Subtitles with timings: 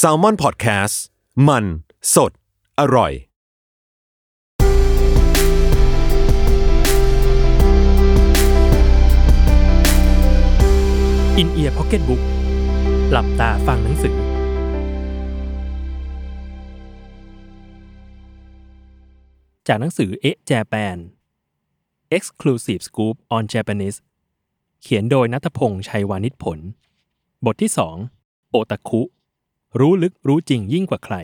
[0.00, 0.94] s a l ม o n PODCAST
[1.48, 1.64] มัน
[2.14, 2.32] สด
[2.80, 3.12] อร่อย
[11.38, 12.22] อินเอียร์พ็อกเก็ตบุ๊ก
[13.10, 14.16] หลับตาฟังหนังสือ
[19.66, 20.98] จากหนังสือเอะแจแปน
[22.16, 23.98] Exclusive Scoop on Japanese
[24.82, 26.58] เขียนโดยนัทพงษ์ชัยวานิชผล
[27.44, 28.21] บทที่ 2
[28.54, 29.02] โอตาคุ
[29.80, 31.16] รู้ลึกรู้จริงยิ่งกว่าใคร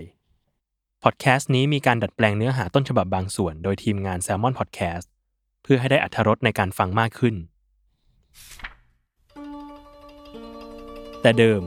[1.03, 5.07] พอดแคสต์นี้มีการดัดแปลงเนื้อหาต้นฉบับบางส่วน โดยทีมงาน Salmon Podcast
[5.63, 7.35] เพื่อให้ได้อัธรสในการฟังมากขึ้น
[11.23, 11.63] แต่เดิม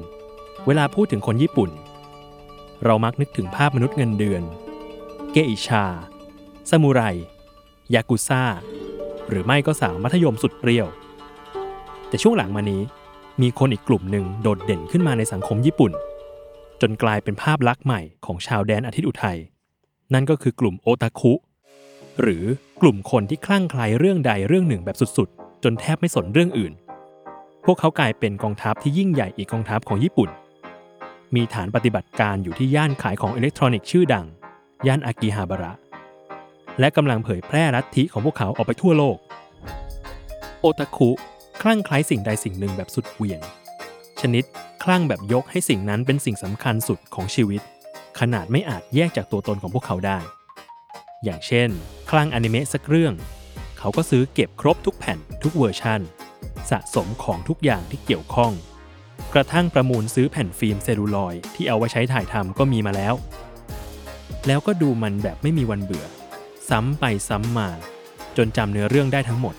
[0.66, 1.72] เวลาพูดถึงคนญี่ปุ่น
[2.84, 4.44] เรามักนึกถึงภาพมนุษย์เงินเดือน
[5.32, 5.86] เกอิชา
[6.70, 7.02] ซามูไร
[7.94, 8.44] ยากุซ่า
[9.30, 10.88] หรือไม่ก็สาวมัธยมสุดเปรี้ยว
[12.08, 12.82] แต่ช่วงหลังมานี้
[13.42, 15.92] มีคนอีกกลุ่มหนึ่งโดดเด่นขึ้นมาในสังคมญี่ปุ่น
[16.82, 19.38] จนกลายเป็นภาพลักษณ์ใหม่ของชาวแดนอาทิตย์อุทัย
[20.14, 21.34] นั่นก็คือกลุ่มโอตาคุ
[22.22, 22.44] หรือ
[22.82, 26.74] กลุ่มคนที่คลั่งไคล้เรื่องใดเรื่องหนึ่งแบบสุดๆ จนแทบไม่สนเรื่องอื่น
[27.66, 30.30] พวกเขากลายเป็นกองทัพที่ยิ่งใหญ่อีกกองทัพของญี่ปุ่น
[31.36, 34.26] มีฐานปฏิบัติการอยู่ที่ย่านขายของอิเล็กทรอนิกส์ชื่อดัง
[34.88, 35.74] ย่านอากิฮาบาระ
[36.80, 39.18] และกำลังเผยแพร่ลัทธิของพวกเขาออกไปทั่วโลก
[40.60, 41.12] โอตาคุ
[41.62, 43.42] คลั่งไคล้สิ่งใดสิ่งหนึ่งแบบสุดเหวี่ยง
[44.22, 44.44] ชนิด
[44.84, 47.62] คลั่งแบบยกให้สิ่งนั้นเป็นสิ่งสำคัญสุดของชีวิต
[48.20, 50.20] ขนาดไม่อาจแยกจากตัวตนของพวกเขาได้
[51.24, 51.70] อย่างเช่น
[52.12, 53.14] คลั่งอนิเมะสักเรื่อง
[53.80, 56.02] เขาก็ซื้อเก็บครบทุกแผ่นทุกเวอร์ชัน
[56.70, 58.52] สะสมของทุกอย่างที่เกี่ยวข้อง
[59.34, 63.14] กระทั่งประมูลซื้อแผ่นฟิล์มเซลลูลอยที่เอาไว้ใช้ถ่ายทำก็มีมาแล้ว
[64.48, 66.06] แล้วก็ดูมันแบบไม่มีวันเบื่อ
[66.70, 67.70] ซ้ำไปซ้ำมา
[68.38, 69.56] จนจำเนื้อเรื่องได้ทั้งหมด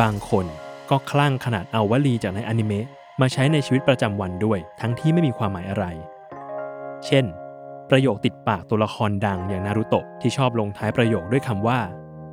[0.00, 0.46] บางคน
[0.90, 2.86] ก็คลั่งขนาดเอาวลีจากในอนิเมะ
[3.20, 5.84] มาใช้ในชีวิตประจำวันด้วย ทั้งที่ไม่มีความหมายอะไร
[7.06, 7.24] เช่น
[7.90, 11.78] ประโยคติดปากตัวละครดังอย่างนารุโตะที่ชอบลงท้ายประโยคด้วยคำว่า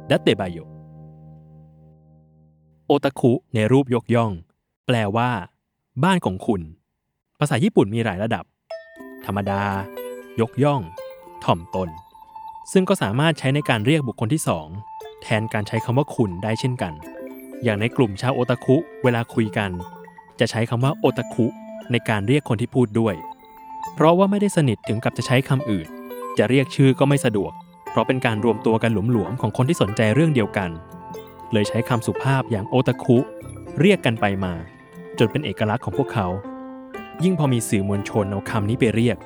[0.10, 0.58] ดัตเตบายโย
[2.86, 4.32] โอตาคุในรูปยกย่อง
[4.88, 5.30] แปลว่า
[6.04, 6.62] บ้านของคุณ
[7.40, 8.44] ภาษาญี่ปุ่นมีหลายระดับ
[9.26, 9.62] ธรรมดา
[10.42, 10.82] ยกย่อง
[11.44, 11.90] ถ่อมตน
[12.72, 14.68] ซึ่งก็สามารถใช้ในการเรียกบุคคลที่สอง
[15.22, 16.94] แทนการใช้คำว่าคุณได้เช่นกัน
[17.64, 19.72] อย่างในกลุ่มชาวโอตาคุเวลาคุยกัน
[20.40, 21.46] จะใช้คำว่าโอตาคุ
[21.92, 23.16] ในการเรียกคนที่พูดด้วย
[23.94, 25.88] เพราะว่าไม่ได้สนิทถึงกับจะใช้คำอื่น
[26.38, 27.52] จะเรียกชื่อก็ไม่สะดวก
[27.92, 30.70] เพราะเป็นการรวมตัวกันหลวมๆของคนที่สนใจเรื่องเดียวกัน
[31.54, 33.18] เลยใช้คำสุภาพอย่างโอตาคุ
[33.80, 34.54] เรียกกันไปมา
[35.20, 36.28] จนเป็นเอกลักษณ์ของพวกเขา
[37.24, 39.18] ยิ่งพอมีสื่อมวลชนเอาคำนี้ไปเรียก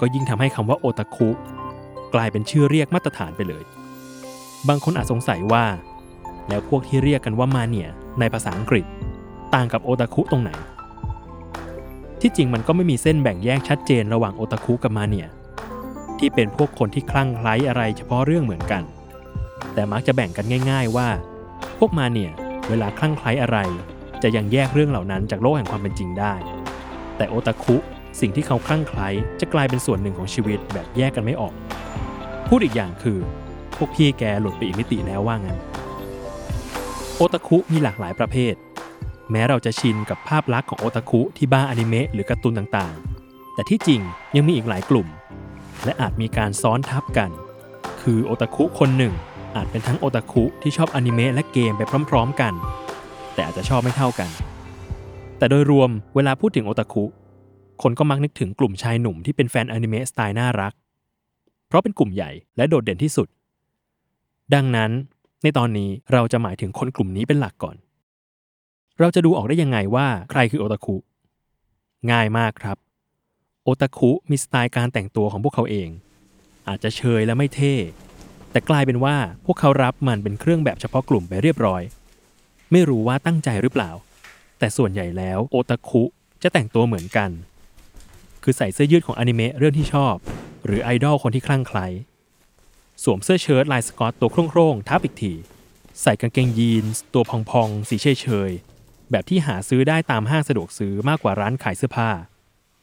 [0.00, 1.28] ก็ยิ่งทำให้คำว่าโอตาคุ
[2.14, 3.64] กลายเป็นชื่อเรียกมาตรฐานไปเลย
[4.68, 5.64] บางคนอาจสงสัยว่า
[6.48, 7.88] แล้วพวกที่เรียกกันว่ามาเนีย
[8.20, 8.84] ในภาษาอังกฤษ
[9.54, 10.50] ต่างกับโอตาคุตรงไหน
[12.20, 15.26] ที่จริงมันก็ไม่มีเส้นแบ่งแยกชัดเจนระหว่างโอตาคุกับมาเนีย
[16.18, 18.82] ที่เป็นพวกคนที่คลั่งไคล้อะไรเฉพาะเรื่องเหมือนกัน
[19.74, 21.08] แต่มักจะแบ่งกันง่าย ๆว่า
[21.78, 22.30] พวกมาเนีย
[22.68, 23.58] เวลาคลั่งไคล้อะไร
[24.22, 26.34] จะยังแยกเรื่องเหล่านั้นจากโลกแห่งความเป็นจริงได้
[27.16, 27.76] แต่โอตาคุ
[28.20, 29.08] สิ่งที่เขาคลั่งไคล้
[29.40, 31.54] จะกลายเป็นส่วนหนึ่งของชีวิตแบบแยกกันไม่ออก
[32.48, 33.18] พูดอีกอย่างคือ
[33.76, 35.58] พวกพี่แกหลุดไปอีกมิติแล้วว่างั้น
[37.18, 38.54] โอตาคุมีหลากหลายประเภท
[39.30, 44.00] แม้เราจะชินกับภาพลักษณ์ของโอตาคุที่บ้าอนิเมะหรือการ์ตูนต่างๆ แต่ที่จริง
[44.36, 45.08] ยังมีอีกหลายกลุ่ม
[45.84, 47.30] และอาจมีการซ้อนทับกัน
[48.02, 49.14] คือโอตาคุคนหนึ่ง
[49.56, 52.52] อาจเป็นทั้งโอตาคุที่ชอบอนิเมะและเกมไปพร้อม ๆ กัน
[53.34, 54.30] แต่อาจจะชอบไม่เท่ากัน
[55.38, 57.04] แต่โดยรวมเวลาพูดถึงโอตาคุ
[57.82, 60.72] คนก็มักนึกถึงกลุ่มชายหนุ่มที่เป็นแฟนอนิเมะสไตล์น่ารัก
[61.68, 63.28] เพราะเป็นกลุ่มใหญ่และโดดเด่นที่สุด
[64.54, 64.90] ดังนั้น
[65.46, 67.76] ในตอนนี้เราจะหมายถึงคนกลุ่มนี้เป็นหลักก่อน
[69.00, 70.96] เราจะดูออกได้ยังไงว่าใครคือโอตาคุ
[72.10, 72.76] ง่ายมากครับ
[73.64, 75.88] โอตาคุมีสไตล์การแต่งตัวของพวกเขาเอง
[76.68, 77.74] อาจจะเชยและไม่เท่
[78.50, 81.82] แต่กลายเป็นว่าพวกเขารับมันเป็นเครื่องแบบเฉพาะกลุ่มไปเรียบร้อย
[82.72, 83.90] ไม่รู้ว่าตั้งใจหรือเปล่า
[84.58, 86.02] แต่ส่วนใหญ่แล้วโอตาคุ
[86.42, 87.30] จะแต่งตัวเหมือนกัน
[88.42, 90.16] คือใส่เสื้อยืดของอนิเมะเรื่องที่ชอบ
[90.66, 91.86] หรือไอดอลคนที่คลั่งไคล้
[93.02, 95.32] สวมเสื้อเชิ้ตลายสกอตตัวโคร่งๆทับอีกที
[96.02, 102.10] ใส่กางเกงยีนส์ตัวพองๆ สีเฉยๆ แบบที่หาซื้อได้ตามห้างสะดวกซื้อมากกว่าร้านขายเสื้อผ้า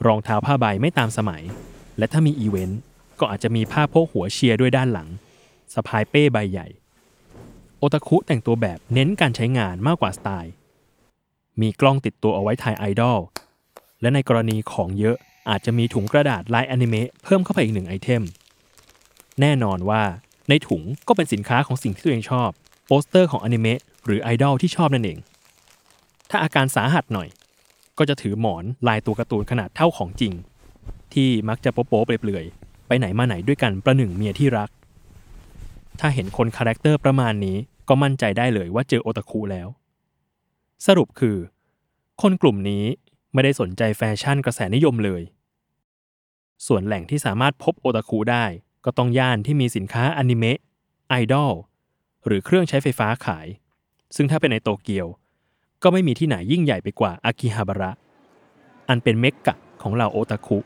[0.06, 1.44] รองเท้าผ้าใบไม่ตามสมัย
[1.98, 2.80] และถ้ามีอีเวนต์
[3.20, 5.08] ก็อาจจะมีผ้าโพกหัวเชียร์ด้วยด้านหลัง
[5.74, 6.68] สะพายเป้ใบใหญ่
[7.78, 10.54] โอตาคุแต่งตัวแบบเน้นการใช้งานมากกว่าสไตล์
[11.62, 13.20] มีกล้องติดตัวเอาไว้ถ่ายไอดอล
[14.02, 15.18] และในกรณีของเยอะ
[15.50, 18.24] อาจจะมีถุงกระดาษลายอนิเมะเพิ่มเข้าไปอีกหนึ่ง item
[19.42, 20.04] แน่นอนว่า
[20.50, 22.50] ในถุงก็เป็นสินค้าของสิ่งที่ตัวเองชอบ
[22.88, 25.18] โปสเตอร์ของอนิเมะหรือไอดอลที่ชอบนั่นเอง
[26.30, 27.30] ถ้าอาการสาหัสหน่อย
[27.98, 30.34] ก็จะถือหมอนลายตัวการ์ตูนขนาดเท่าของจริง
[31.14, 34.70] ที่มักจะโป๊ะๆเปลือยๆไปไหนมาไหนด้วยกันประหนึ่งเมียที่รัก
[36.00, 37.58] ถ้าเห็นคน character ประมาณนี้
[37.90, 39.68] ก็มั่นใจได้เลยว่าเจอโอตาคุแล้ว
[40.86, 41.38] สรุปคือ
[42.22, 42.84] คนกลุ่มนี้
[43.34, 45.22] ไม่ได้สนใจแฟชั่นกระแสนิยมเลย
[46.68, 48.46] ส่วนแหล่งที่สามารถพบโอตาคุได้
[48.86, 50.60] ก็ต้องย่านที่มีสินค้าอนิเมะ
[51.10, 51.54] ไอดอล
[52.26, 53.48] หรือเครื่องใช้ไฟฟ้าขาย
[54.16, 55.08] ซึ่งถ้าเป็นในโตเกียว
[55.84, 57.92] ก็ไม่มีที่ไหนยิ่งใหญ่ไปกว่าอากิฮาบาระ
[58.90, 60.60] อันเป็นเมกกะของเหล่าโอตาคุ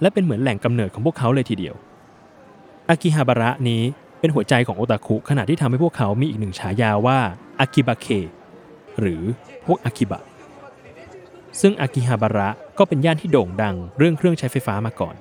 [0.00, 1.74] และเป็นเหมือนแหล่งกำเนิดของพวกเขาเลยทีเดียว
[2.88, 3.82] อากิฮาบาระนี้
[4.20, 7.18] เป็นหัวใจของโอตาคุขณะที่ทำให้พวกเขามีอีกหนึ่งฉายาว่า
[7.60, 8.06] อากิบะเค
[9.00, 9.22] หรือ
[9.66, 10.22] พวกอากิบะ
[11.60, 12.48] ซึ่งอากิฮาบาระ
[12.78, 15.14] ก็เป็นย่านที่โด่งดังเรื่องเครื่องใช้ไฟฟ้ามาก่อน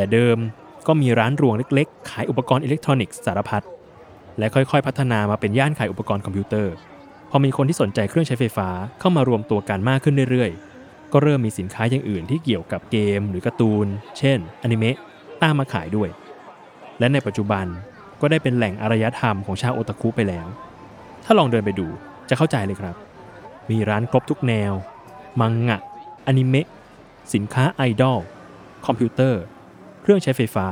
[0.00, 0.38] แต่เดิม
[0.86, 3.64] ก็มีร้านรวงเล็กๆ ขายอุปกรณ์อิเล็กทรอนิกส์สารพัด
[4.38, 6.72] และค่อยๆ พัฒนามาเป็นย่านขายอุปกรณ์คอมพิวเตอร์
[7.30, 8.68] พอมีคนที่สนใจเครื่องใช้ไฟฟ้า
[9.00, 13.86] เข้ามารวมตัวกันมากขึ้นเรื่อยๆ ก็เริ่มมีสินค้าอย่างอื่นที่เกี่ยวกับเกมหรือการ์ตูน
[14.18, 14.96] เช่นอนิเมะ
[15.42, 16.08] ตามมาขายด้วย
[16.98, 17.66] และในปัจจุบัน
[18.20, 20.46] ก็ได้เป็นแหล่งอารยธรรมของชาวโอตาคุไปแล้ว
[21.24, 21.86] ถ้าลองเดินไปดู
[22.28, 22.96] จะเข้าใจเลยครับ
[23.70, 24.72] มีร้านครบทุกแนว
[25.40, 25.78] มังงะ
[26.26, 26.66] อนิเมะ
[27.34, 28.18] สินค้าไอดอล
[28.86, 29.42] คอมพิวเตอร์
[30.00, 30.66] เครื่องใช้ไฟฟ้า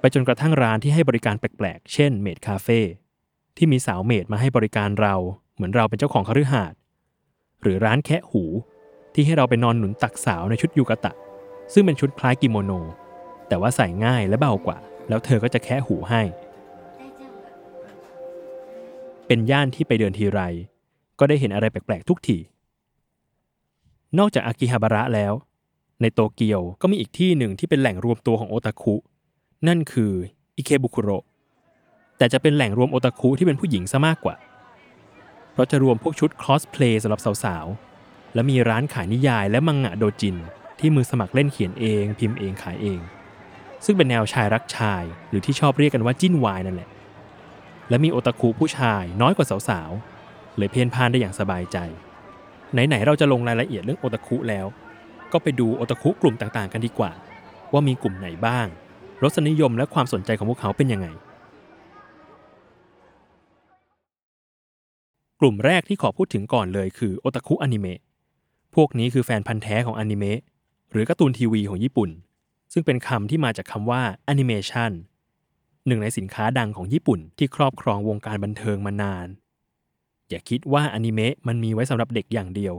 [0.00, 2.80] ไปจนกระทั่งร้านที่ให้บริการแปลกๆ เช่น maid cafe
[3.56, 5.14] ที่มีสาว maid มาให้บริการเรา
[5.54, 6.78] เหมือนเราเป็นเจ้าของคฤหาสน์
[7.62, 8.42] หรือร้านแคะหู
[9.14, 11.12] ที่ให้เราไปนอนหนุนตักสาวในชุดยูกะตะ
[11.72, 12.72] ซึ่งเป็นชุดคล้ายกิโมโน
[13.48, 14.78] แต่ว่าใส่ง่ายและเบากว่า
[15.08, 16.22] แล้วเธอก็จะแคะหูให้
[19.26, 20.40] เป็นย่านที่ไปเดินทีไร
[21.18, 22.38] ก็ได้เห็นอะไรแปลกๆทุกที
[24.18, 25.32] นอกจากอากิฮาบาระแล้ว
[26.04, 28.94] ในโตเกียวก็มีอีกที่หนึ่งที่เป็นแหล่งรวมตัวของโอตาคุ
[29.68, 30.12] นั่นคือ
[30.56, 31.10] อิเคบุคุโร
[32.18, 34.36] แต่จะเป็นแหล่งรวมโอตาคุที่เป็นผู้หญิงซะมากกว่า
[35.52, 40.36] เพราะจะรวมพวกชุดคอสเพลย์สำหรับสาวๆ และมีร้านขายนิยายและมังงะโดจิน
[40.80, 43.00] ที่มือสมัครเล่นเขียนเอง พิมพ์เองขายเอง
[43.84, 46.88] ซึ่งเป็นแนวชายรักชาย หรือที่ชอบเรียกกันว่าจิ้นวายนั่นแหละ
[47.88, 51.78] และมีโอตาคุผู้ชายน้อยกว่าสาวๆเลยเพี้ยนพานได้อย่างสบายใจ
[52.72, 54.66] ไหนๆเราจะลงรายละเอียดเรื่องโอตาคุแล้ว
[55.34, 57.12] ก็ไปดูโอตาคุกลุ่มต่างๆ กันดีกว่า
[57.72, 58.66] ว่ามีกลุ่มไหนบ้าง
[59.22, 61.06] รสนิยมและความสนใจของพวกเขาเป็นยังไง
[65.40, 68.00] กลุ่มแรกที่ขอพูดถึงก่อนเลยคือโอตาคุอนิเมะ
[68.74, 70.40] พวกนี้คือแฟนพันธ์แท้ของอนิเมะ
[70.92, 72.10] หรือการ์ตูนทีวีของญี่ปุ่น
[72.72, 74.90] ซึ่งเป็นคำที่มาจากคำว่าแอนิเมชัน
[75.86, 79.26] หนึ่งในสินค้าดังของญี่ปุ่นที่ครอบครองวงการบันเทิงมานาน
[80.28, 82.74] อย่าคิดว่าอนิเมะมันมีไว้สำหรับเด็กอย่างเดียว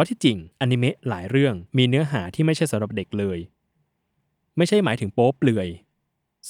[0.00, 3.38] ราะที่จริงอนิเมะหลายเรื่องมีเนื้อหาที่ไม่ใช่สำหรับเด็กเลย
[4.56, 5.68] ไม่ใช่หมายถึงโป๊เปลือย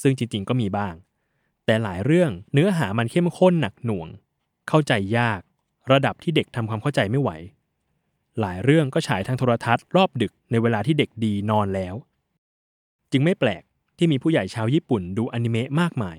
[0.01, 0.95] ซึ่งจริง ๆ ก็มีบ้าง
[1.67, 4.09] แต่หลายเรื่องเนื้อหามันเข้มข้นหนักหน่วง
[4.69, 5.41] เข้าใจยาก
[5.93, 7.31] ระดับที่เด็กทำความเข้าใจไม่ไหว
[8.41, 11.95] หลายเรื่องก็ฉายทางโทรทัศน์รอบดึกในเวลาที่เด็กดีนอนแล้ว
[13.13, 13.63] จึงไม่แปลก
[13.99, 16.19] ที่มีผู้ใหญ่ชาวญี่ปุ่นดูอนิเมะมากมาย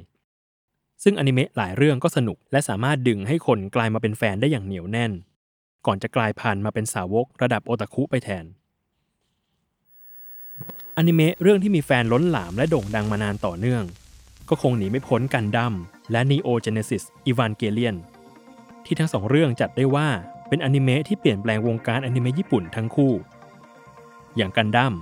[1.04, 5.12] ซึ่งอนิเมะหลายเรื่องก็สนุกและสามารถดึงให้คนกลายมาเป็นแฟนได้อย่างเหนียวแน่น
[5.86, 8.46] ก่อนจะกลายพันธุ์มาเป็นสาวกระดับโอตาคุไปแทน
[10.98, 13.84] อนิเมะเรื่องที่มีแฟนล้นหลามและโด่งดังมานานต่อเนื่อง
[14.50, 15.74] ก็คงหนีไม่พ้นกันดั้ม
[16.12, 17.96] และ Neon Genesis Evangelion
[18.86, 20.08] ที่ทั้งสองเรื่องจัดได้ว่า
[20.48, 23.14] เป็นอนิเมะที่เปลี่ยนแปลงวงการอนิเมะญี่ปุ่นทั้งคู่
[24.36, 24.94] อย่างกันดั้ม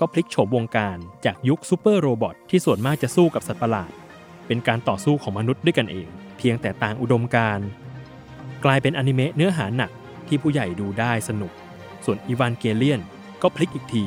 [0.00, 3.90] ก็พลิกโฉมวงการจากยุค super robot ที่ส่วนมากจะสู้กับสัตว์ประหลาด
[4.46, 6.08] เป็นการต่อสู้ของมนุษย์ด้วยกันเอง
[6.38, 7.58] เพียงแต่ต่างอุดมการณ์
[8.64, 9.90] กลายเป็นอนิเมะเนื้อหาหนัก
[10.32, 11.52] ที่ผู้ใหญ่ดูได้สนุก
[12.04, 13.00] ส่วน Evangelion
[13.42, 14.04] ก็พลิกอีกที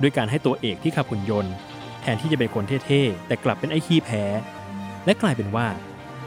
[0.00, 1.54] ด้วยการให้ตัวเอกที่ขับหุ่นยนต์
[2.00, 4.24] แทนที่จะเป็นคนเท่ๆ แต่กลับเป็นไอ้ขี้แพ้
[5.04, 5.66] และกลายเป็นว่า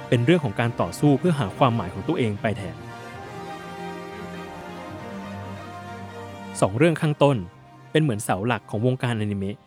[0.10, 2.76] เป็นเรื่องของการต่อสู้เพื่อหาความหมายของตัวเองไปแทน
[6.62, 7.38] สองเรื่องข้างต้น
[7.92, 9.58] เป็นเหมือนเสาหลักของวงการอนิเมะ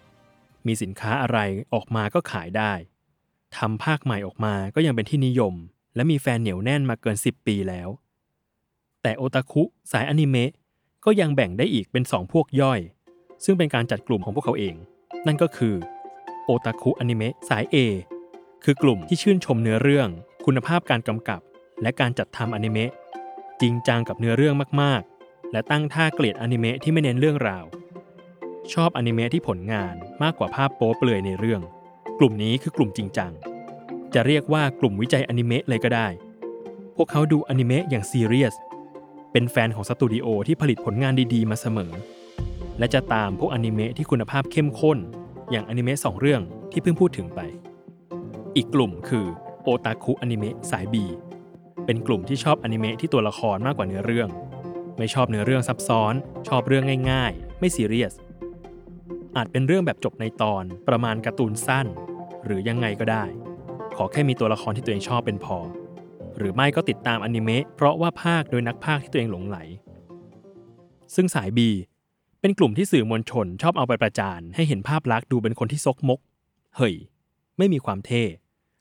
[0.66, 1.38] มีสินค้าอะไร
[1.74, 2.72] ออกมาก็ขายได้
[3.56, 5.54] ทำภาคใหม่ออกมาก็ยังเป็นที่นิยม
[5.94, 7.88] และมีแฟนเหนียวแน่นมาเกิน 10 ปีแล้ว
[9.06, 10.50] แต่โอตาคุสายอนิเมะ
[11.04, 12.80] ก็ยังแบ่งได้อีกเป็น 2 พวกย่อย
[13.44, 14.74] ซึ่งเป็นการจัดกลุ่มของพวกเขาเอง
[15.26, 15.74] นั่นก็คือ
[16.44, 17.76] โอตาคุอนิเมะสาย A
[18.64, 20.08] คือกลุ่มที่ชื่นชมเนื้อเรื่อง
[20.46, 21.40] คุณภาพการกำกับ
[21.82, 22.90] และการจัดทำอนิเมะ
[23.60, 27.64] จริงจังกับเนื้อเรื่องมากๆ และตั้งท่าเกลียดอนิเมะที่ไม่เน้นเรื่องราว
[28.72, 31.60] ชอบอนิเมะที่ผลงานมากกว่าภาพโป๊เปลือยในเรื่อง
[32.18, 33.32] กลุ่มนี้คือกลุ่มจริงจัง
[34.14, 36.08] จะเรียกว่ากลุ่มวิจัยอนิเมะเลยก็ได้
[36.96, 38.54] พวกเขาดูอนิเมะอย่างซีเรียส
[39.38, 41.92] เป็นแฟนของสตูดิโอที่ผลิตผลงานดีๆ มาเสมอ
[42.78, 44.98] และจะตามพวกอนิเมะที่คุณภาพเข้มข้น
[45.50, 47.40] อย่างอนิเมะสองเรื่องที่เพิ่งพูดถึงไป
[48.56, 49.26] อีกกลุ่มคือ
[49.62, 51.04] โอตาคุอนิเมะสาย B
[51.84, 54.28] เป็นกลุ่มที่ชอบอนิเมะที่ตัวละครมากกว่าเนื้อเรื่อง
[54.98, 56.14] ไม่ชอบเนื้อเรื่องซับซ้อน
[56.48, 58.14] ชอบเรื่องง่าย ๆ ไม่ซีเรียส
[59.36, 61.86] อาจเป็นเรื่องแบบจบในตอนประมาณการ์ตูนสั้น
[62.44, 63.24] หรือยังไงก็ได้
[63.96, 65.58] ขอแค่มีตัวละครที่ตัวเองชอบเป็นพอ
[66.38, 69.58] หรือไม่ก็ติดตามอนิเมะเพราะว่าภาคโดยนักภาคที่ตัวเองหลงไหล
[71.14, 71.58] ซึ่งสาย B
[72.40, 76.20] เป็นกลุ่มที่สื่อมวลชนชอบเอาไปประจานให้เห็นภาพลักษณ์ดูเป็นคนที่ซกมก
[76.76, 76.94] เฮ้ย
[77.58, 78.22] ไม่มีความเท่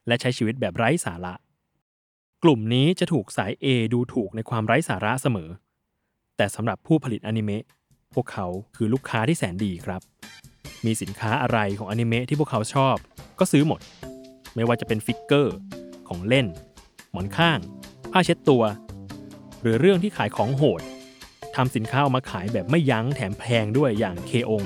[0.07, 1.33] และใช้ชีวิตแบบไร้สาระ
[2.43, 5.49] กลุ่มนี้จะถูกสาย A ดูถูกในความไร้สาระเสมอ
[6.37, 7.63] แต่สำหรับผู้ผลิตอนิเมะ
[8.13, 10.01] พวกเขาคือลูกค้าที่แสนดีครับ
[10.85, 12.95] มีสินค้าอะไรของอนิเมะที่พวกเขาชอบ
[13.39, 13.79] ก็ซื้อหมด
[14.55, 15.55] ไม่ว่าจะเป็น figure
[16.07, 16.47] ของเล่น
[17.15, 17.59] หมอนข้าง
[18.11, 18.63] ผ้าเช็ดตัว
[19.61, 20.81] หรือเรื่องที่ขายของโหด
[21.55, 24.63] ทำสินค้าออกมาขายแบบไม่ยั้งแถมแพงด้วยอย่าง K-On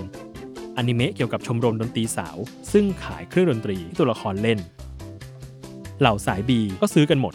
[0.78, 2.38] อนิเมะเกี่ยวกับชมรมดนตรีสาว
[2.72, 4.60] ซึ่งขายเครื่องดนตรีที่ตัวละครเล่น
[6.00, 7.34] เหล่าสาย B ก็ซื้อกันหมด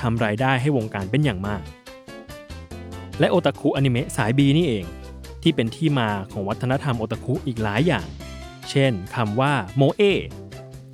[0.00, 1.62] ทำรายได้ให้วงการเป็นอย่างมาก
[3.20, 4.84] และโอตาคุอนิเมะสายบีนี่เอง
[5.42, 8.06] ที่เป็นที่มาของวัฒนธรรมโอตาคุอีกหลายอย่าง
[8.70, 10.02] เช่นคำว่าโมเอ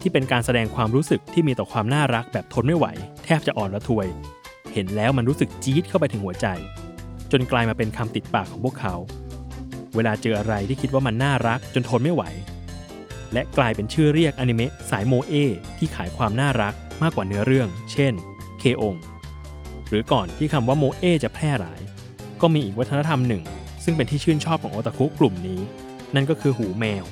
[0.00, 2.86] ที่เป็นการแสดงความรู้สึกที่มีต่อความน่ารักแบบทนไม่ไหว
[3.24, 4.06] แทบจะอ่อนระทวย
[4.72, 6.46] เห็นแล้วมันรู้สึกจี๊ดเข้าไปถึงหัวใจ
[7.32, 8.94] จนกลายมาเป็นคำติดปากของพวกเขา
[9.94, 12.22] เวลาเจออะไรที่คิดว่ามันน่ารักจนทนไม่ไหว
[13.32, 15.34] และกลายเป็นชื่อเรียกอนิเมะสายโมเอ
[15.78, 18.12] ที่ขายความน่ารักมากกว่าเนื้อเรื่อง เช่น
[18.60, 18.96] K-On
[19.88, 21.80] หรือก่อนที่คำว่าโมเอจะแพร่หลาย
[22.40, 23.42] ก็มีอีกวัฒนธรรมหนึ่ง
[23.84, 25.60] ซึ่งเป็นที่ชื่นชอบของโอตาคุกลุ่มนี้
[26.14, 27.04] นั่นก็คือหูแมว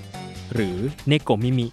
[0.54, 0.76] หรือ
[1.08, 1.66] เนโกมิมิ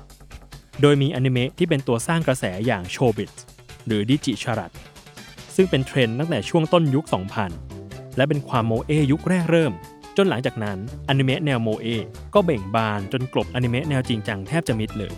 [0.82, 3.32] โดยมีอนิเมะที่เป็นตัวสร้างกระแสอย่าง Chobits
[3.90, 4.72] หรือ Di Gi Charat
[5.56, 7.06] ซึ่งเป็นเทรนด์ตั้งแต่ช่วงต้นยุค
[7.60, 9.74] 2000 และเป็นความโมเอยุคแรกเริ่ม
[10.18, 10.78] จนหลังจากนั้น
[11.08, 11.88] อนิเมะแนวโมเอ
[12.34, 15.14] ก็เบ่งบานจนกลบอนิเมะแนวจริงจังแทบจะมิดเลย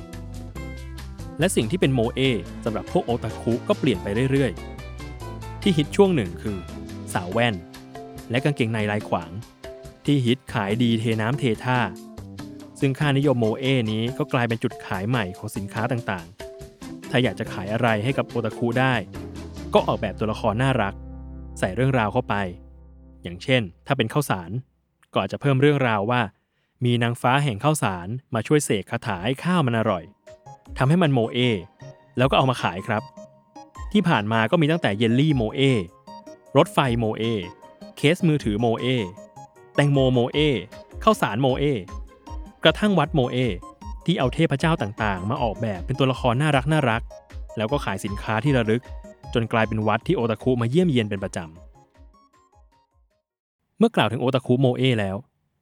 [1.40, 2.20] และสิ่งที่เป็นโมเอ
[2.66, 6.58] สำหรับพวกโอตาคุก็เปลี่ยนไปเรื่อยๆ ที่ฮิตช่วงหนึ่งคือ
[7.14, 7.56] สาวแว่น
[8.30, 9.32] และกางเกงในลายขวาง
[10.06, 11.80] ที่ฮิตขายดีเทน้ำเทท่า
[12.80, 16.41] ซึ่งค่านิยมโมเอนี้ก็กลายเป็นจุดขายใหม่ของสินค้าต่างๆ
[17.12, 18.94] ถ้าอยากจะขายอะไรให้กับโอตาคุได้
[19.74, 20.94] ก็ออกแบบตัวละครน่ารัก
[21.60, 22.36] ใส่เรื่องราวเข้าไป
[23.24, 24.52] อย่างเช่น ถ้าเป็นข้าวสาร
[25.14, 26.22] ก็อาจจะเพิ่มเรื่องราวว่า
[26.86, 30.04] มีนางฟ้าแห่งข้าวสารมาช่วยเสกคาถาให้ข้าวมันอร่อย
[30.78, 31.40] ทำให้มันโมเอ
[32.18, 33.04] แล้วก็เอามาขายครับ
[33.92, 35.62] ที่ผ่านมาก็มีตั้งแต่เยลลี่โมเอ
[36.58, 37.24] รถไฟโมเอ
[37.98, 38.86] เคสมือถือโมเอ
[39.76, 40.40] แตงโมโมเอ
[41.04, 41.66] ข้าวสารโมเอ
[42.64, 43.38] กระทั่งวัดโมเอ
[44.06, 47.02] ที่เอาเทพเจ้าต่างๆ มาออกแบบเป็นตัวละครน่ารักน่ารัก
[47.58, 48.82] แล้วก็ขายสินค้าที่ระลึก
[49.34, 55.18] จนกลายเป็นวัดที่โอตาคุมาเยี่ยมเยียนเป็นประจำ เมื่อกล่าวถึงโอตาคุโมเอแล้ว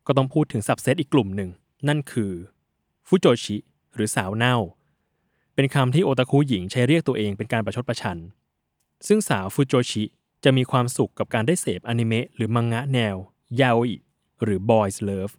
[0.07, 1.49] ก็ต้องพูดถึงสับเซตอีกกลุ่มหนึ่ง
[1.87, 2.31] นั่นคือ
[3.07, 3.57] ฟุโจชิ
[3.95, 4.55] หรือสาวเน่า
[5.55, 8.17] เป็นคำที่โอตาคุหญิงใช้เรียกตัวเองเป็นการประชดประชัน
[9.07, 10.03] ซึ่งสาวฟุโจชิ
[10.43, 13.15] จะมีความสุขกับการได้เสพอนิเมะหรือมังงะแนว
[13.59, 13.97] ยาโออิ
[14.43, 15.33] หรือ boys love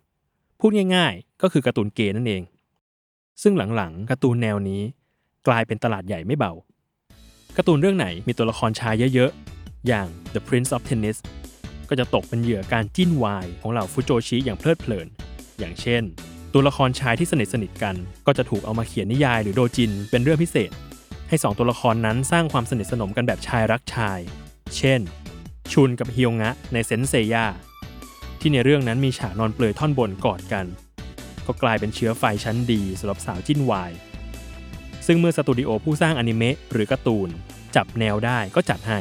[0.60, 2.42] พูดง่ายๆ ก็คือการ์ตูนเกย์นั่นเอง
[3.42, 4.82] ซึ่งหลังๆการ์ตูนแนวนี้
[5.48, 6.52] กลายเป็นตลาดใหญ่ไม่เบา
[7.56, 11.18] การ์ตูนเรื่องไหนมีตัวละครชายเยอะๆ อย่าง The Prince of Tennis
[11.88, 15.08] ก็จะตกเป็นเหยื่อการจิ้นวายของเหล่าฟุโจชิอย่างเพลิดเพลิน
[15.58, 16.02] อย่างเช่น
[16.52, 20.70] ตัวละครชายที่สนิทสนิทกัน ก็จะถูกเอามาเขียนนิยายหรือโดจินเป็นเรื่องพิเศษ
[21.28, 24.18] ให้สองตัวละครนั้นสร้างความสนิทสนมกันแบบชายรักชาย
[24.76, 25.00] เช่น
[25.72, 27.46] ชุนกับฮิยงะในเซนเซย่า
[28.40, 30.66] ที่ในเรื่องนั้นมีฉากนอนเปลือยท่อนบนกอดกัน
[31.50, 33.92] ก็กลายเป็นเชื้อไฟชั้นดีสำหรับสาวจิ้นวาย
[35.06, 37.28] ซึ่งเมื่อสตูดิโอผู้สร้างอนิเมะหรือการ์ตูน
[37.76, 38.98] จับแนวได้ก็จัดให้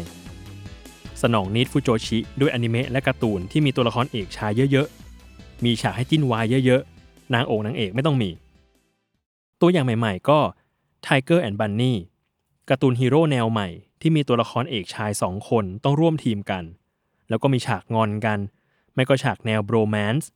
[1.22, 8.30] สนอง need ฟูโจชิด้วยอนิเมะและการ์ตูนที่มีตัวละครเอกชายเยอะๆ มีฉากให้จิ้นวายเยอะๆ นางโอกนางเอกไม่ต้องมี
[9.62, 10.40] ตัวอย่างใหม่ๆ ก็
[11.06, 11.94] Tiger and Bunny
[12.70, 13.68] การ์ตูนฮีโร่แนวใหม่
[14.02, 16.64] ที่มีตัวละครเอกชายสองคนต้องร่วมทีมกัน
[17.30, 18.40] แล้วก็มีฉากงอนกัน
[18.94, 20.30] ไม่ก็ฉากแนว bromance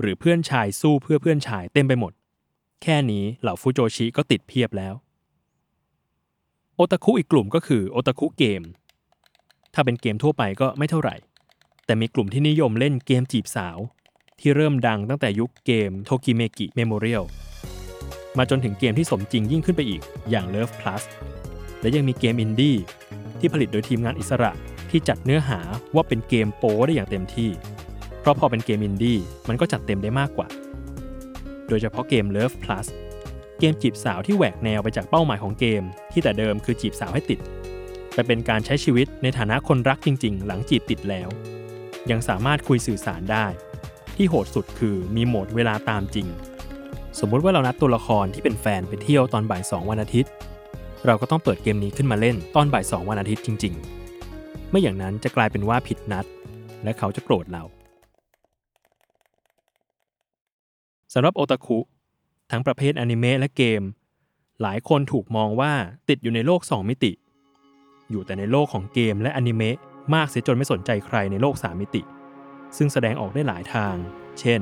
[0.00, 2.12] หรือเพื่อนชายสู้เพื่อเพื่อนชายเต็มไปหมด
[2.82, 4.94] แค่นี้เหล่าฟูโจชิก็ติดเพียบแล้ว
[6.74, 8.62] โอตาคุอีกกลุ่มก็คือโอตาคุเกม
[9.74, 11.16] ถ้าเป็นเกมทั่วไปก็ไม่เท่าไหร่
[11.86, 13.78] แต่มีกลุ่มที่นิยมเล่นเกมจีบสาว
[14.40, 17.24] ที่เริ่มดังตั้งแต่ยุคเกม Tokimeki Memorial
[18.38, 21.02] มาจนถึงเกมที่สมจริงยิ่งขึ้นไปอีกอย่าง Love Plus
[21.80, 22.76] และยังมีเกมอินดี้
[23.38, 24.50] ที่ผลิตโดยทีมงานอิสระ
[24.90, 25.60] ที่จัดเนื้อหา
[25.94, 27.50] ว่าเป็นเกมโป้ได้อย่างเต็มที่
[28.26, 29.18] ราะพอเป็นเกมอินดี้
[29.48, 30.48] มันก็จัดเต็มได้มากกว่า
[31.68, 32.86] โดยเฉพาะเกม Love Plus
[33.58, 37.38] เกมจีบสาวที่แหวกแนวไปจากเป้าหมายของเกม ที่แต่เดิมคือจีบสาวให้ติด
[38.14, 41.28] ไปเป็นการใช้ชีวิตในฐานะคนรักจริง ๆ หลังจีบติดแล้ว
[42.10, 43.46] ยังสามารถคุยสื่อสารได้
[44.16, 46.26] ที่โหดสุดคือมีโหมดเวลาตามจริง
[47.20, 50.30] สมมุติว่าเรานัดตัวละครที่เป็นแฟนไปเที่ยวตอนบ่ายสองวันอาทิตย์
[51.06, 53.74] เราก็ต้องเปิดเกมนี้ขึ้นมาเล่นตอนบ่ายสองวันอาทิตย์จริง
[54.22, 56.26] ๆ ไม่อย่างนั้นจะกลายเป็นว่าผิดนัด
[56.84, 57.62] และเขาจะโกรธเรา
[61.18, 61.78] สำหรับโอตาคุ
[62.50, 63.82] ทั้งประเภทอนิเมะและเกม
[64.62, 65.72] หลายคนถูกมองว่า
[66.08, 67.12] ติดอยู่ในโลก 2 มิติ
[68.10, 69.76] อยู่แต่ในโลกของเกมและอนิเมะ
[70.14, 72.02] มากเสียจนไม่สนใจใครในโลก 3 มิติ
[72.76, 73.94] ซึ่งแสดงออกได้หลายทาง
[74.40, 74.60] เช่น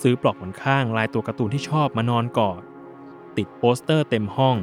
[0.00, 2.62] ซื้อปลอกหมอนข้างลายตัวการ์ตูนที่ชอบมานอนกอด
[3.36, 4.56] ติดโปสเตอร์เต็มห้อง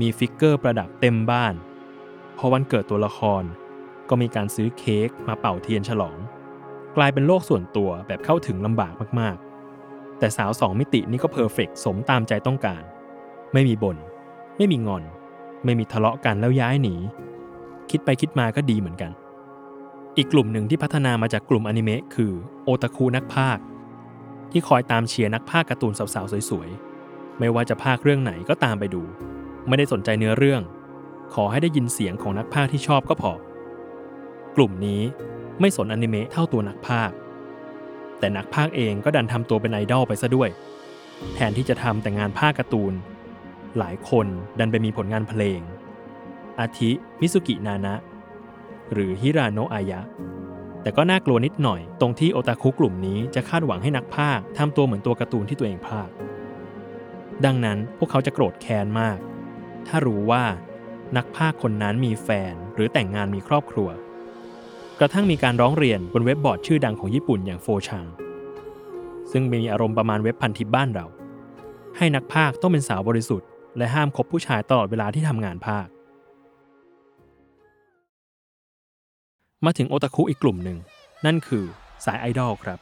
[0.00, 1.54] มี figure ประดับเต็มบ้าน
[2.36, 3.42] พอวันเกิดตัวละคร
[4.08, 6.18] ก็มีการซื้อเค้กมาเป่าเทียนฉลอง
[6.96, 9.47] กลายเป็นโลกส่วนตัวแบบเข้าถึงลำบากมากๆ
[10.18, 12.82] แต่สาวสองมิตินี่ก็ perfect สมตามใจต้องการ
[13.52, 13.96] ไม่มีบ่น
[14.56, 15.04] ไม่มีงอน
[15.64, 16.94] ไม่มีทะเลาะกันแล้วย้ายหนี
[17.90, 19.10] คิดไปคิดมาก็ดีเหมือนกัน
[20.16, 22.32] อีกกลุ่มหนึ่งที่พัฒนามาจากกลุ่มอนิเมะคือ
[22.64, 23.64] โอตาคุนักพากย์
[24.50, 29.02] ที่คอยตามเชียร์นักพากย์การ์ตูนสาวๆสวยๆ ไม่ว่าจะพากย์เรื่องไหนก็ตามไปดู
[29.68, 30.62] ไม่ได้สนใจเนื้อเรื่อง
[31.34, 33.32] ขอให้ได้ยินเสียงของนักพากย์ที่ชอบก็พอ
[34.56, 35.00] กลุ่มนี้
[35.60, 37.14] ไม่สนอนิเมะเท่าตัวนักพากย์
[38.18, 40.48] แต่นักพากเองก็ดันทำตัวเป็นไอดอลไปซะด้วย
[41.34, 42.92] แทนที่จะทำแต่งานพากย์การ์ตูน
[43.78, 44.26] หลายคน
[44.58, 45.60] ดันไปมีผลงานเพลง
[46.60, 47.94] อาทิมิสุกินานะ
[48.92, 50.00] หรือฮิราโนะอายะ
[50.82, 56.12] แต่ก็น่ากลัวนิดหน่อย ตรงที่โอตาคุกลุ่มนี้จะคาดหวังให้นักพากทำตัวเหมือนตัวการ์ตูนที่ตัวเองพากย์
[57.44, 59.18] ดังนั้นพวกเขาจะโกรธแค้นมาก
[59.86, 60.44] ถ้ารู้ว่า
[61.16, 63.88] นักพากคนนั้นมีแฟนหรือแต่งงานมีครอบครัว
[65.00, 68.04] กระทั่งมีการร้องเรียนบนเว็บบอร์ดชื่อดังของญี่ปุ่นอย่างโฟชัง
[69.30, 71.06] ซึ่งมีอารมณ์ประมาณเว็บพันทิปบ้านเรา
[71.96, 75.88] ให้นักพากต้องเป็นสาวบริสุทธิ์ และห้ามคบผู้ชายตลอดเวลาที่ทำงานพาก
[79.64, 80.78] มาถึงโอตาคุอีกกลุ่มหนึ่ง
[81.26, 81.64] นั่นคือ
[82.04, 82.78] สายไอดอลครับ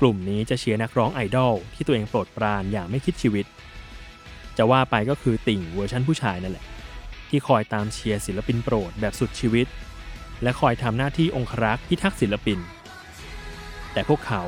[0.00, 3.46] กลุ่มนี้จะเชียร์นักร้องไอดอลที่ตัวเองโปรดปรานอย่างไม่คิดชีวิต
[4.56, 6.64] จะว่าไปก็คือติ่งเวอร์ชันผู้ชายนั่นแหละ
[7.28, 9.66] ที่คอยตามเชียร์ศิลปินโปรดแบบสุดชีวิต
[10.44, 12.58] และคอยทำหน้าที่องครักษ์พิทักษ์ศิลปิน
[13.92, 14.42] แต่พวกเขา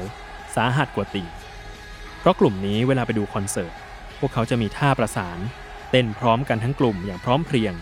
[0.55, 1.27] สาหัสกว่าติง
[2.19, 3.73] เพราะกลุ่มนี้เวลาไปดูคอนเสิร์ต
[4.19, 5.39] พวกเขาจะมีท่าประสาน
[5.91, 7.75] เต้นพร้อมกันทั้งกลุ่มอย่างพร้อมเพรียง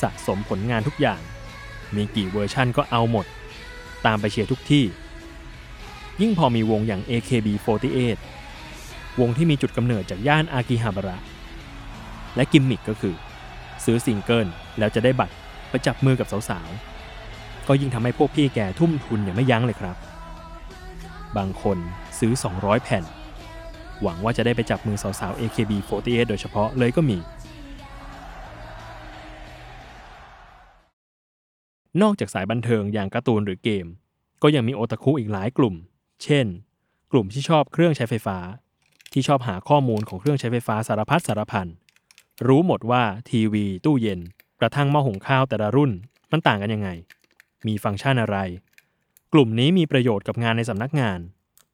[0.00, 1.20] สะสมผลงานทุกอย่าง
[1.94, 3.26] มีกี่เวอร์ชั่นก็เอาหมด
[4.06, 4.84] ตามไปเชียร์ทุกที่
[6.20, 8.18] ยิ่งพอมีวงอย่าง AKB48
[9.20, 11.18] วงที่มีจุดกำเนิดจากย่านอากิฮาบาระ
[12.36, 13.16] และกิมมิกก็คือ
[13.84, 15.34] ซื้อซิงเกิลแล้วจะได้บัตร
[15.70, 16.97] ไปจับมือกับสาวๆ
[17.68, 19.96] ก็ยิ่งทำให้พวกพี่แกทุ่มทุนอย่างไม่ยั้งเลยครับ
[21.36, 21.78] บางคน
[22.18, 23.04] ซื้อ 200 แผ่น
[24.02, 27.18] หวังว่าจะได้ไปจับมือสาวๆ AKB48 โดยเฉพาะเลยก็มี
[32.02, 33.86] นอกจากสายบันเทิงอย่างการ์ตูนหรือเกม
[34.42, 35.74] ก็ยังมีโอตาคุอีกหลายกลุ่ม
[36.24, 36.46] เช่น
[37.12, 38.38] กลุ่มที่ชอบเครื่องใช้ไฟฟ้า
[39.12, 41.66] ที่ชอบหาข้อมูลของเครื่องใช้ไฟฟ้าสารพัดสารพัน
[42.46, 44.20] รู้หมดว่าทีวี ตู้เย็น
[44.60, 45.90] กระทั่งหม้อหุงข้าวแต่ละรุ่น
[46.30, 46.90] มันต่างกันยังไง
[47.66, 48.38] มีฟังก์ชันอะไร
[49.32, 51.20] กลุ่มนี้มีประโยชน์กับงานในสำนักงาน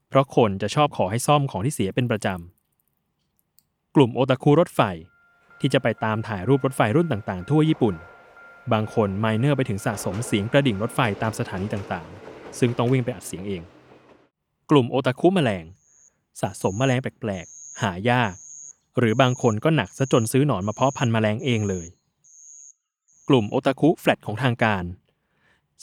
[0.09, 4.81] เพราะคนจะชอบขอให้ซ่อมของที่เสียเป็นประจำ กลุ่มโอตาคุรถไฟ
[5.61, 7.94] ที่จะไปตามถ่ายรูปรถไฟรุ่นต่างๆ ทั่วญี่ปุ่น
[8.73, 13.62] บางคนไมเนอร์ไปถึงสะสมเสียงกระดิ่งรถไฟตามสถานีต่างๆ ซึ่งต้องวิ่งไปอัดเสียงเอง
[14.70, 15.64] กลุ่มโอตาคุแมลง
[16.40, 18.33] สะสมแมลงแปลกๆ หายาก
[18.99, 21.87] หรือบางคนก็หนักซะจนซื้อหนอนมาเพาะพันธุ์แมลงเองเลย
[23.29, 24.85] กลุ่มโอตาคุแฟลตของทางการ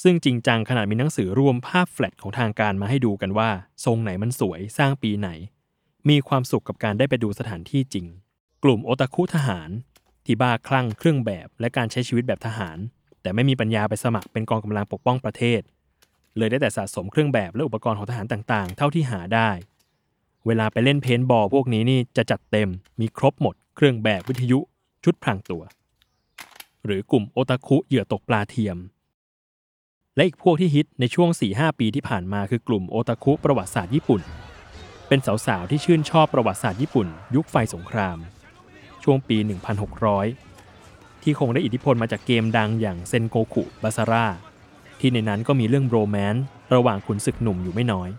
[0.02, 3.50] ซึ่งจริงจังขนาดมีหนังสือรวมภาพแฟลตของทางการมาให้ดูกันว่า
[3.86, 5.30] ทรงไหนมันสวยสร้างปีไหน
[6.10, 8.06] มีความสุขกับการได้ไปดูสถานที่จริง
[8.64, 9.70] กลุ่มโอตาคุทหาร
[10.26, 12.78] ที่บ้าคลั่งเครื่องแบบและการใช้ชีวิตแบบทหาร
[13.22, 15.62] แต่ไม่มีปัญญาไปสมัครเป็นกองกำลังปกป้องประเทศ
[16.38, 19.50] เลยได้แต่สะสมเครื่องแบบและอุปกรณ์ของทหารต่างๆ เท่าที่หาได้
[20.46, 24.60] เวลาไปเล่นเพนบอลพวกนี้นี่จะจัดเต็มมีครบหมด เครื่องแบบวิทยุ
[25.04, 25.64] ชุดพรางตัว
[26.86, 28.78] หรือกลุ่มโอตาคุเหยื่อตกปลาเทียม
[30.16, 34.22] และอีกพวกที่ฮิตในช่วง 4-5 ปีที่ผ่านมาคือกลุ่มโอตาคุประวัติศาสตร์ญี่ปุ่น
[35.08, 38.18] เป็นสาวๆที่ชื่นชอบประวัติศาสตร์ญี่ปุ่น ยุคไฟสงคราม
[39.04, 39.38] ช่วงปี
[40.30, 44.26] 1600 ที่คงได้อิทธิพลมาจากเกมดังอย่างเซนโกคุบาซาร่า
[45.00, 48.10] ที่ในนั้นก็มีเรื่องโรแมนต์ระหว่างขุนศึกหนุ่มอยู่ไม่น้อย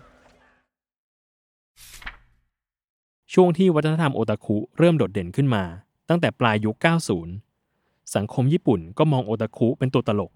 [3.33, 5.63] ช่วงที่วัฒนธรรมโอตาคุเริ่มโดดเด่นขึ้นมา
[6.09, 6.75] ตั้งแต่ปลายยุค
[7.45, 10.31] 90 สังคมญี่ปุ่นก็มองโอตาคุเป็นตัวตลก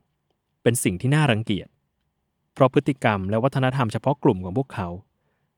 [0.68, 1.68] เป็นสิ่งที่น่ารังเกียจ
[2.54, 4.88] เพราะพฤติกรรมและวัฒนธรรมเฉพาะกลุ่มของพวกเขา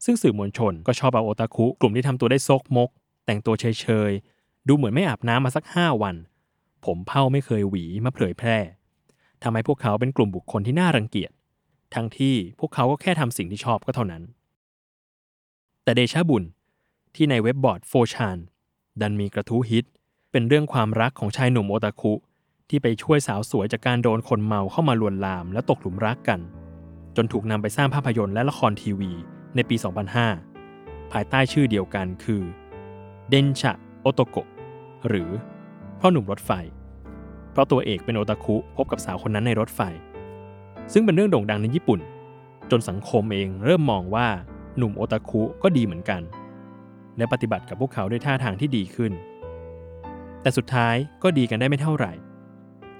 [0.05, 2.89] ซึ่งสื่อมวลชนก็ชอบเอาโอตาคุกลุ่มที่ทำตัวได้ซกมก
[3.25, 6.15] แต่งตัวเฉยๆ ดูเหมือนไม่อาบน้ำมาสัก 5 วัน
[6.85, 8.57] ผมเผ้าไม่เคยหวีมาเผยแพร่
[9.43, 11.31] ทำให้พวกเขาเป็นกลุ่มบุคคลที่น่ารังเกียจ
[11.93, 14.23] ทั้งที่พวกเขาก็แค่ทำสิ่งที่ชอบก็เท่านั้น
[15.83, 16.43] แต่เดชะบุญ
[17.15, 18.37] ที่ในเว็บบอร์ดโฟชาน
[19.01, 19.85] ดันมีกระทู้ฮิต
[20.31, 22.13] เป็นเรื่องความรักของชายหนุ่มโอตาคุ
[22.69, 26.39] ที่ไปช่วยสาวสวยจากการโดนคนเมาเข้ามาลวนลามและตกหลุมรักกัน
[27.15, 29.11] จนถูกนำไปสร้างภาพยนตร์และละครทีวี
[29.55, 29.75] ในปี
[30.43, 32.41] 2005 ภายใต้ชื่อเดียวกันคือ
[33.29, 34.47] เดนชะโอโตโกะ
[35.07, 35.29] หรือ
[35.99, 36.51] พ่อหนุ่มรถไฟ
[37.51, 39.81] เพราะตัวเอกเป็นโอตาคุพบกับสาวคนนั้นในรถไฟ
[40.93, 41.99] ซึ่งเป็นเรื่องโด่งดังในญี่ปุ่น
[42.71, 44.27] จนสังคมเองเริ่มมองว่า
[44.77, 46.21] หนุ่มโอตาคุก็ดีเหมือนกัน
[47.17, 49.11] และปฏิบัติกับพวกเขาด้วยท่าทางที่ดีขึ้น
[50.41, 52.13] แต่สุดท้ายก็ดีกันได้ไม่เท่าไหร่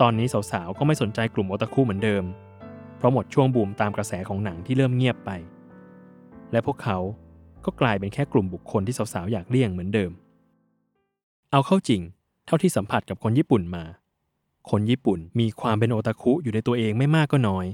[0.02, 2.24] ตอนนี้สาวๆ ก็ไม่สนใจกลุ่มโอตาคุเหมือนเดิม
[2.98, 5.32] เพราะหมดช่วงบูมตามกระแสของหนังที่เริ่มเงียบไป
[6.52, 6.98] และพวกเขา
[7.66, 10.12] ก็กลายเป็นแค่กลุ่มบุคคลที่สาวๆ อยากเลี่ยงเหมือนเดิม
[11.52, 12.02] เอาเข้าจริง
[12.46, 13.84] เท่าที่สัมผัสกับคนญี่ปุ่นมา
[14.70, 17.66] คนญี่ปุ่นมีความเป็นโอตาคุอยู่ในตัวเองไม่มากก็น้อย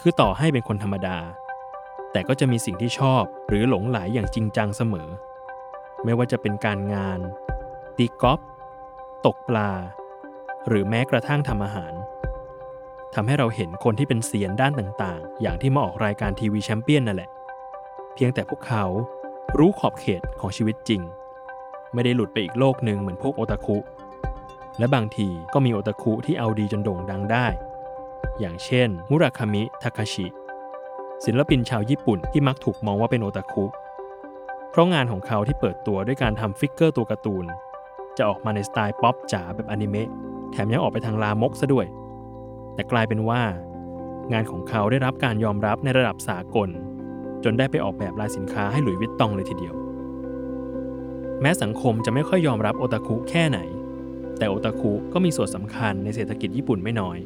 [0.00, 1.18] คือต่อให้เป็นคนธรรมดา
[2.12, 5.08] แต่ก็จะมีสิ่งที่ชอบหรือหลงไหลอย่างจริงจังเสมอ
[6.04, 7.20] ไม่ว่าจะเป็นการงาน
[7.96, 8.40] ตีกอล์ฟ
[9.26, 9.70] ตกปลา
[10.68, 11.92] หรือแม้กระทั่งทำอาหาร
[13.14, 17.30] ทำให้เราเห็นคนที่เป็นเซียนด้านต่างๆ อย่างที่มาออกรายการทีวีแชมเปี้ยนนั่นแหละ
[18.14, 18.84] เพียงแต่พวกเขา
[19.58, 21.02] รู้ขอบเขตของชีวิตจริง
[21.94, 23.78] ไม่ได้หลุดไปอีกโลกหนึ่งเหมือนพวกโอตาคุ
[24.78, 27.46] และบางทีก็มีโอตาคุที่เอาดีจนโด่งดังได้
[28.40, 30.26] อย่างเช่น มุราคามิ ทาคาชิ
[31.24, 33.64] ศิลปินชาวญี่ปุ่นที่มักถูกมองว่าเป็นโอตาคุ
[34.70, 37.46] เพราะงานของเขาที่เปิดตัวด้วยการทำ figure ตัวการ์ตูน
[38.16, 40.08] จะออกมาในสไตล์ป๊อปจ๋าแบบอนิเมะ
[40.52, 41.86] แถมยังออกไปทางลามกซะด้วย
[42.74, 43.42] แต่กลายเป็นว่า
[44.32, 46.68] งานของเขาได้รับการยอมรับในระดับสากล
[47.44, 49.74] จนได้ไปออกแบบลายสินค้าให้หลุยส์วิตตองเลยทีเดียว
[51.40, 53.58] แม้สังคมจะไม่ค่อยยอมรับโอตาคุแค่ไหน
[54.38, 57.18] แต่โอตาคุก็มีส่วนสำคัญในเศรษฐกิจญี่ปุ่นไม่น้อย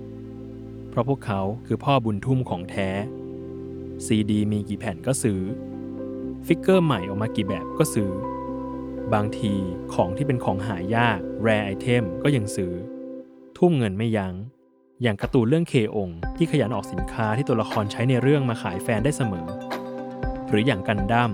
[0.91, 2.89] เพราะพวกเขาคือพ่อบุญทุ่มของแท้
[4.07, 5.41] ซีดีมีกี่แผ่นก็ซื้อ
[6.47, 8.11] ฟิกเกอร์ใหม่ออกมากี่แบบก็ซื้อ
[9.15, 9.55] บางที
[9.95, 12.73] ของที่เป็นของหายาก rare item ก็ยังซื้อ
[13.59, 14.35] ทุ่มเงินไม่ยั้ง
[15.03, 19.47] อย่างการ์ตูนเรื่องเคองที่ขยันออกสินค้าที่ตัวละครใช้ในเรื่องมาขายแฟนได้เสมอ
[20.49, 21.31] หรืออย่างกันดั้ม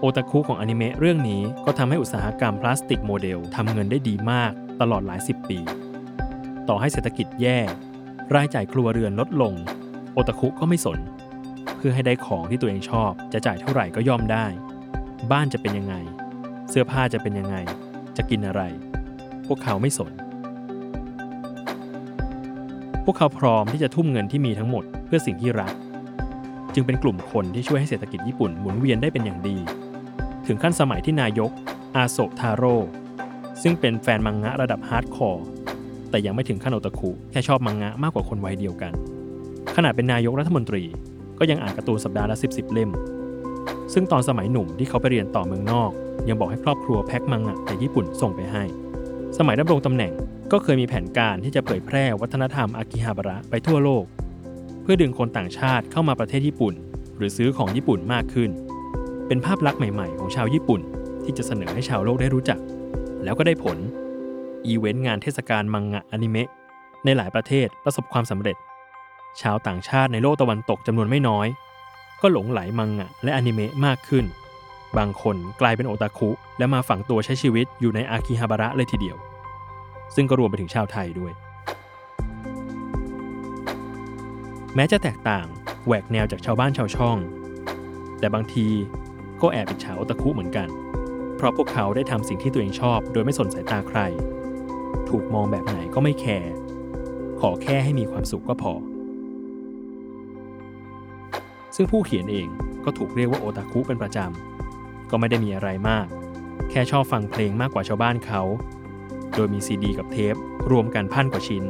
[0.00, 5.58] โอตาคุของอนิเมะเรื่องนี้ก็ทำให้อุตสาหกรรมพลาสติกโมเดลทำเงินได้ดีมากตลอดหลายสิบปี
[6.68, 7.58] ต่อให้เศรษฐกิจแย่
[8.34, 9.54] รายจ่ายครัวเรือนลดลง
[10.14, 10.98] โอตาคุก็ไม่สน
[11.76, 14.46] เพื่อให้ได้ของที่ตัวเองชอบ จะจ่ายเท่าไหร่ก็ยอมได้
[15.32, 15.94] บ้านจะเป็นยังไง
[16.70, 17.56] เสื้อผ้าจะเป็นยังไง
[18.16, 18.62] จะกินอะไร
[19.46, 20.12] พวกเขาไม่สน พ
[23.08, 25.72] วกเขาพร้อมที่จะทุ่มเงินที่มีทั้งหมดเพื่อสิ่งที่รัก
[26.74, 29.56] จึงเป็นกลุ่มคนที่ช่วยให้เศรษฐกิจญี่ปุ่นหมุนเวียนได้เป็นอย่างดี
[30.46, 31.50] ถึงขั้นสมัยที่นายก
[31.96, 32.76] อาโซทาโร่
[33.62, 35.44] ซึ่งเป็นแฟนมังงะระดับ hardcore
[36.10, 38.92] แต่ยังไม่ถึงขั้นโอตาคุแค่ชอบมังงะมากกว่าคนวัยเดียวกัน
[39.76, 40.84] ขณะเป็นนายกรัฐมนตรี
[41.38, 42.90] ก็ยังอ่านการ์ตูนสัปดาห์ละ10 10เล่ม
[43.92, 45.90] ซึ่งตอนสมัยหนุ่มที่เขาไปเรียนต่อเมืองนอก
[46.28, 48.62] ยังบอกให้ครอบครัวแพ็คมังงะแต่ญี่ปุ่นส่งไปให้
[49.38, 50.12] สมัยดำรงตำแหน่ง
[50.52, 54.04] ก็เคยมีแผนการที่จะเผยแพร่วัฒนธรรมอากิฮาบาระไปทั่วโลก
[54.82, 56.74] เพื่อดึงคนต่างชาติเข้ามาประเทศญี่ปุ่น
[57.16, 58.50] หรือซื้อของญี่ปุ่นมากขึ้น
[59.26, 60.80] เป็นภาพลักษณ์ใหม่ๆ ของชาวญี่ปุ่น
[61.24, 62.58] ที่จะเสนอให้ชาวโลกได้รู้จัก
[63.24, 63.78] แล้วก็ได้ผล
[64.66, 66.48] อีเวนต์งานเทศกาลมังงะอนิเมะ
[67.04, 68.56] ในหลายประเทศประสบความสำเร็จ
[69.40, 71.46] ชาวต่างชาติในโลกตะวันตกจำนวนไม่น้อย
[72.22, 74.24] ก็หลงไหลมังงะและอนิเมะมากขึ้น
[74.98, 79.16] บางคนกลายเป็นโอตาคุและมาฝังตัวใช้ชีวิตอยู่ในอากิฮาบาระเลยทีเดียว
[80.14, 81.32] ซึ่งก็รวมไปถึงชาวไทยด้วย
[84.74, 85.46] แม้จะแตกต่าง
[85.86, 87.18] แหวกแนวจากชาวบ้านชาวช่อง
[88.18, 88.66] แต่บางที
[89.42, 90.68] ก็แอบอิจฉาโอตาคุเหมือนกัน
[91.36, 94.00] เพราะพวกเขาได้ทำสิ่งที่ตัวเองชอบ โดยไม่สนสายตาใคร
[95.08, 96.52] ถูกมองแบบไหนก็ไม่แคร์
[97.40, 98.72] ขอแค่ให้มีความสุขก็พอ
[101.76, 102.48] ซึ่งผู้เขียนเอง
[102.84, 106.06] ก็ถูกเรียกว่าโอตาคุเป็นประจำ ก็ไม่ได้มีอะไรมาก
[106.70, 108.42] แค่ชอบฟังเพลงมากกว่าชาวบ้านเขา
[109.38, 110.34] โดยมีซีดีกับเทป
[110.70, 111.64] รวมกันพันกว่าชิ้น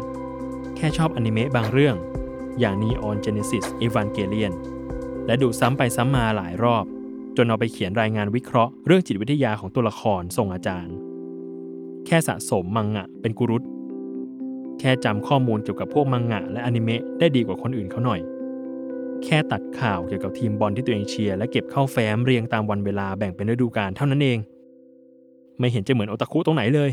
[0.76, 1.96] แค่ชอบอนิเมะบางเรื่อง
[2.60, 4.54] อย่าง Neon Genesis Evangelion
[5.26, 6.84] และดูซ้ำไปซ้ำมาหลายรอบ
[7.36, 10.94] จนเอาไปเขียนรายงานวิเคราะห์เรื่องจิตวิทยาของตัวละครส่งอาจารย์
[12.06, 13.62] แค่สะสมมังงะเป็นกุรุต
[14.80, 18.20] แค่จำข้อมูลเกี่ยวกับพวกมังงะและอนิเมะได้ดีกว่าคนอื่นเขาหน่อย
[19.24, 24.38] แค่ตัดข่าวเกี่ยวกับทีมบอลที่ตัวเองเชียร์และเก็บเข้าแฟ้มเรียงตามวันเวลาแบ่งเป็นฤดูกาลเท่านั้นเอง
[25.58, 26.92] ไม่เห็นจะเหมือนโอตาคุตรงไหนเลย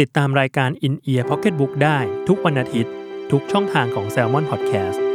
[0.00, 2.92] ติดตามรายการ In Ear Pocketbook ได้ทุกวันอาทิตย์
[3.30, 5.09] ทุกช่องทางของ Salmon Podcast